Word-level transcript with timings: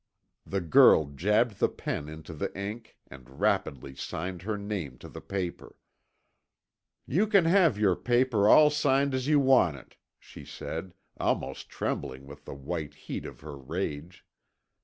The 0.47 0.61
girl 0.61 1.05
jabbed 1.13 1.59
the 1.59 1.69
pen 1.69 2.09
into 2.09 2.33
the 2.33 2.51
ink 2.57 2.97
and 3.05 3.39
rapidly 3.39 3.93
signed 3.93 4.41
her 4.41 4.57
name 4.57 4.97
to 4.97 5.07
the 5.07 5.21
paper. 5.21 5.75
"You 7.05 7.27
can 7.27 7.45
have 7.45 7.77
your 7.77 7.95
paper 7.95 8.49
all 8.49 8.71
signed 8.71 9.13
as 9.13 9.27
you 9.27 9.39
want 9.39 9.77
it," 9.77 9.97
she 10.17 10.43
said, 10.43 10.95
almost 11.19 11.69
trembling 11.69 12.25
with 12.25 12.45
the 12.45 12.55
white 12.55 12.95
heat 12.95 13.27
of 13.27 13.41
her 13.41 13.55
rage. 13.55 14.25